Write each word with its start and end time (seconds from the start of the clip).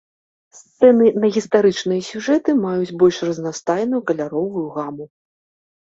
Сцэны 0.59 1.09
на 1.25 1.29
гістарычныя 1.35 2.01
сюжэты 2.09 2.55
маюць 2.63 2.95
больш 3.03 3.17
разнастайную 3.27 4.01
каляровую 4.13 4.65
гаму. 4.79 5.05